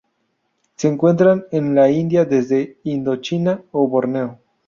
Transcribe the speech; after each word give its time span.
Se 0.77 0.87
encuentran 0.87 1.45
en 1.51 1.75
la 1.75 1.91
India, 1.91 2.25
desde 2.25 2.79
Indo-China 2.83 3.61
a 3.71 3.77
Borneo. 3.77 4.39